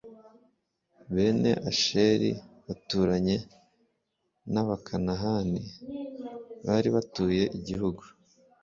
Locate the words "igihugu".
7.57-8.03